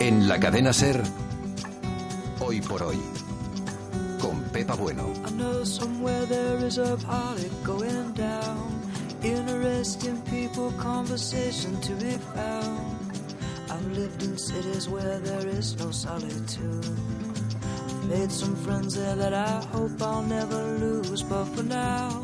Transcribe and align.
En 0.00 0.28
la 0.28 0.38
cadena 0.38 0.72
Ser, 0.72 1.02
hoy 2.40 2.60
por 2.60 2.82
hoy, 2.82 3.00
con 4.20 4.42
Pepa 4.52 4.74
Bueno. 4.74 5.12
I 5.26 5.30
know 5.30 5.64
somewhere 5.64 6.26
there 6.26 6.66
is 6.66 6.78
a 6.78 6.96
party 6.98 7.50
going 7.62 8.12
down. 8.12 8.82
Interesting 9.22 10.20
people, 10.30 10.70
conversation 10.72 11.80
to 11.80 11.94
be 11.94 12.18
found. 12.34 12.96
I've 13.70 13.86
lived 13.92 14.22
in 14.22 14.36
cities 14.36 14.88
where 14.90 15.18
there 15.20 15.48
is 15.48 15.74
no 15.78 15.90
solitude. 15.90 16.84
Made 18.06 18.30
some 18.30 18.54
friends 18.56 18.94
there 18.96 19.16
that 19.16 19.32
I 19.32 19.64
hope 19.72 20.02
I'll 20.02 20.22
never 20.22 20.62
lose. 20.78 21.22
But 21.22 21.46
for 21.46 21.62
now, 21.62 22.22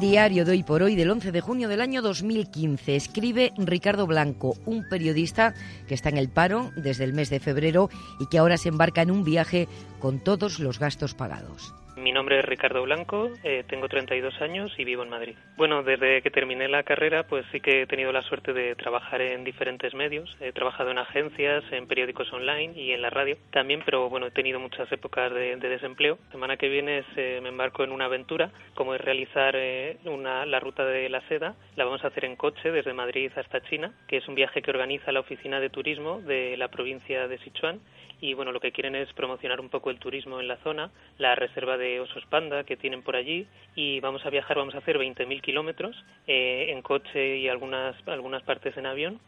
Diario 0.00 0.44
de 0.44 0.50
hoy 0.50 0.62
por 0.62 0.82
hoy 0.82 0.94
del 0.94 1.10
11 1.10 1.32
de 1.32 1.40
junio 1.40 1.68
del 1.68 1.80
año 1.80 2.02
2015. 2.02 2.96
Escribe 2.96 3.54
Ricardo 3.56 4.06
Blanco, 4.06 4.58
un 4.66 4.86
periodista 4.86 5.54
que 5.88 5.94
está 5.94 6.10
en 6.10 6.18
el 6.18 6.28
paro 6.28 6.70
desde 6.76 7.04
el 7.04 7.14
mes 7.14 7.30
de 7.30 7.40
febrero 7.40 7.88
y 8.20 8.26
que 8.26 8.36
ahora 8.36 8.58
se 8.58 8.68
embarca 8.68 9.00
en 9.00 9.10
un 9.10 9.24
viaje 9.24 9.68
con 9.98 10.18
todos 10.18 10.58
los 10.58 10.78
gastos 10.78 11.14
pagados. 11.14 11.72
Mi 11.96 12.12
nombre 12.12 12.38
es 12.38 12.44
Ricardo 12.44 12.82
Blanco, 12.82 13.30
eh, 13.42 13.64
tengo 13.66 13.88
32 13.88 14.42
años 14.42 14.70
y 14.78 14.84
vivo 14.84 15.02
en 15.02 15.08
Madrid. 15.08 15.34
Bueno, 15.56 15.82
desde 15.82 16.20
que 16.20 16.30
terminé 16.30 16.68
la 16.68 16.82
carrera, 16.82 17.22
pues 17.26 17.46
sí 17.50 17.60
que 17.60 17.82
he 17.82 17.86
tenido 17.86 18.12
la 18.12 18.20
suerte 18.20 18.52
de 18.52 18.74
trabajar 18.74 19.22
en 19.22 19.44
diferentes 19.44 19.94
medios. 19.94 20.36
He 20.40 20.52
trabajado 20.52 20.90
en 20.90 20.98
agencias, 20.98 21.64
en 21.72 21.86
periódicos 21.88 22.30
online 22.34 22.74
y 22.78 22.92
en 22.92 23.00
la 23.00 23.08
radio 23.08 23.38
también, 23.50 23.80
pero 23.82 24.10
bueno, 24.10 24.26
he 24.26 24.30
tenido 24.30 24.60
muchas 24.60 24.92
épocas 24.92 25.32
de, 25.32 25.56
de 25.56 25.68
desempleo. 25.70 26.18
La 26.26 26.32
semana 26.32 26.56
que 26.58 26.68
viene 26.68 27.02
se- 27.14 27.40
me 27.40 27.48
embarco 27.48 27.82
en 27.82 27.92
una 27.92 28.04
aventura, 28.04 28.50
como 28.74 28.94
es 28.94 29.00
realizar 29.00 29.54
eh, 29.56 29.96
una, 30.04 30.44
la 30.44 30.60
ruta 30.60 30.84
de 30.84 31.08
la 31.08 31.22
seda. 31.28 31.54
La 31.76 31.86
vamos 31.86 32.04
a 32.04 32.08
hacer 32.08 32.26
en 32.26 32.36
coche 32.36 32.72
desde 32.72 32.92
Madrid 32.92 33.32
hasta 33.36 33.62
China, 33.62 33.92
que 34.06 34.18
es 34.18 34.28
un 34.28 34.34
viaje 34.34 34.60
que 34.60 34.70
organiza 34.70 35.12
la 35.12 35.20
Oficina 35.20 35.60
de 35.60 35.70
Turismo 35.70 36.20
de 36.20 36.58
la 36.58 36.68
provincia 36.68 37.26
de 37.26 37.38
Sichuan 37.38 37.80
y 38.18 38.32
bueno, 38.32 38.50
lo 38.50 38.60
que 38.60 38.72
quieren 38.72 38.94
es 38.96 39.12
promocionar 39.12 39.60
un 39.60 39.68
poco 39.68 39.90
el 39.90 39.98
turismo 39.98 40.40
en 40.40 40.48
la 40.48 40.56
zona, 40.58 40.90
la 41.18 41.34
reserva 41.34 41.76
de 41.76 41.85
osos 42.00 42.24
panda 42.26 42.64
que 42.64 42.76
tienen 42.76 43.02
por 43.02 43.16
allí 43.16 43.46
y 43.74 44.00
vamos 44.00 44.24
a 44.26 44.30
viajar, 44.30 44.56
vamos 44.56 44.74
a 44.74 44.78
hacer 44.78 44.98
20.000 44.98 45.40
kilómetros 45.40 45.96
eh, 46.26 46.66
en 46.70 46.82
coche 46.82 47.38
y 47.38 47.48
algunas, 47.48 47.96
algunas 48.06 48.42
partes 48.42 48.76
en 48.76 48.86
avión 48.86 49.20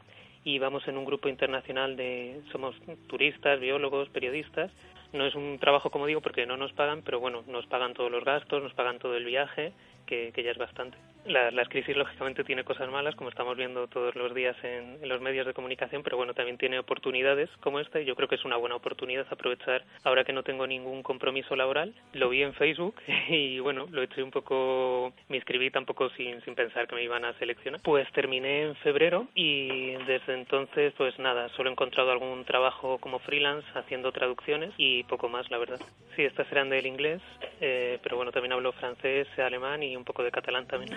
y 0.45 0.59
vamos 0.59 0.87
en 0.89 0.97
un 0.97 1.05
grupo 1.05 1.29
internacional 1.29 1.97
de, 1.97 2.41
somos 2.53 2.75
turistas, 3.07 3.61
biólogos, 3.61 4.09
periodistas. 4.09 4.71
No 5.13 5.27
es 5.27 5.35
un 5.35 5.59
trabajo, 5.59 5.91
como 5.91 6.07
digo, 6.07 6.21
porque 6.21 6.47
no 6.47 6.57
nos 6.57 6.73
pagan, 6.73 7.03
pero 7.03 7.19
bueno, 7.19 7.43
nos 7.47 7.67
pagan 7.67 7.95
todos 7.95 8.11
los 8.11 8.25
gastos, 8.25 8.63
nos 8.63 8.75
pagan 8.75 8.99
todo 8.99 9.17
el 9.17 9.25
viaje, 9.25 9.73
que 10.07 10.33
ya 10.37 10.51
es 10.51 10.59
bastante. 10.59 10.97
La- 11.25 11.51
las 11.51 11.69
crisis, 11.69 11.97
lógicamente, 11.97 12.45
tiene 12.45 12.65
cosas 12.65 12.89
malas, 12.91 13.15
como 13.15 13.29
estamos 13.31 13.57
viendo 13.57 13.87
todos 13.89 14.15
los 14.15 14.35
días 14.35 14.57
en, 14.63 14.99
los 15.07 15.21
medios 15.21 15.47
de 15.47 15.53
comunicación, 15.55 16.03
pero 16.03 16.17
bueno, 16.17 16.33
también 16.35 16.57
tiene 16.59 16.79
oportunidades 16.79 17.51
como 17.61 17.81
esta 17.81 18.01
y 18.01 18.05
yo 18.05 18.15
creo 18.17 18.29
que 18.29 18.37
es 18.37 18.45
una 18.45 18.57
buena 18.57 18.77
oportunidad 18.77 19.27
aprovechar 19.31 19.85
ahora 20.05 20.25
que 20.25 20.33
no 20.33 20.43
tengo 20.43 20.67
ningún 20.67 21.03
compromiso 21.03 21.55
laboral. 21.57 21.95
Lo 22.13 22.29
vi 22.29 22.43
en 22.43 22.55
Facebook 22.55 22.95
y 23.29 23.59
bueno, 23.59 23.87
lo 23.91 24.03
eché 24.03 24.23
un 24.23 24.31
poco, 24.31 25.13
me 25.29 25.37
inscribí 25.37 25.71
tampoco 25.71 26.09
sin, 26.11 26.41
sin 26.43 26.55
pensar 26.55 26.87
que 26.89 26.95
me 26.95 27.03
iban 27.03 27.25
a 27.25 27.33
seleccionar. 27.35 27.81
Pues 27.83 28.11
terminé 28.13 28.63
en 28.63 28.77
febrero 28.77 29.27
y 29.35 29.93
desde 30.07 30.35
entonces, 30.35 30.95
pues 30.97 31.19
nada, 31.19 31.49
solo 31.51 31.69
he 31.69 31.73
encontrado 31.73 32.11
algún 32.11 32.45
trabajo 32.45 32.99
como 32.99 33.19
freelance 33.19 33.67
haciendo 33.75 34.13
traducciones 34.13 34.73
y 34.79 35.03
poco 35.05 35.29
más, 35.29 35.51
la 35.51 35.59
verdad. 35.59 35.81
Sí, 36.17 36.23
estas 36.23 36.51
eran 36.51 36.71
del 36.71 36.87
inglés, 36.87 37.21
eh, 37.61 37.99
pero 38.03 38.17
bueno, 38.17 38.31
también 38.33 38.53
hablo 38.53 38.73
francés, 38.73 39.27
alemán 39.39 39.83
y 39.83 39.97
un 39.97 40.05
poco 40.05 40.23
de 40.23 40.31
catalán 40.31 40.67
también. 40.67 40.95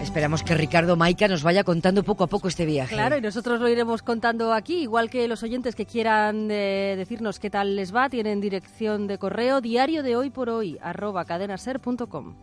Esperamos 0.00 0.42
que 0.42 0.54
Ricardo 0.54 0.96
Maica 0.96 1.28
nos 1.28 1.42
vaya 1.42 1.64
contando 1.64 2.02
poco 2.02 2.24
a 2.24 2.26
poco 2.26 2.48
este 2.48 2.66
viaje. 2.66 2.94
Claro, 2.94 3.16
y 3.16 3.20
nosotros 3.20 3.60
lo 3.60 3.68
iremos 3.68 4.02
contando 4.02 4.52
aquí, 4.52 4.82
igual 4.82 5.10
que 5.10 5.26
los 5.28 5.42
oyentes 5.42 5.74
que 5.74 5.86
quieran 5.86 6.50
eh, 6.50 6.94
decirnos 6.96 7.38
qué 7.38 7.50
tal 7.50 7.76
les 7.76 7.94
va, 7.94 8.08
tienen 8.08 8.40
dirección 8.40 9.06
de 9.06 9.18
correo 9.18 9.60
diario 9.60 10.02
de 10.02 10.16
hoy 10.16 10.30
por 10.30 10.50
hoy, 10.50 10.78
arroba 10.80 11.24
cadenaser.com. 11.24 12.36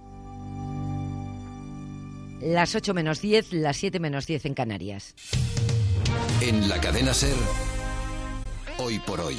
Las 2.42 2.76
8 2.76 2.94
menos 2.94 3.22
10, 3.22 3.54
las 3.54 3.78
7 3.78 4.00
menos 4.00 4.28
10 4.28 4.46
en 4.46 4.54
Canarias. 4.54 5.16
En 6.42 6.68
la 6.68 6.80
cadena 6.80 7.14
Ser, 7.14 7.36
hoy 8.78 9.00
por 9.00 9.22
hoy. 9.22 9.38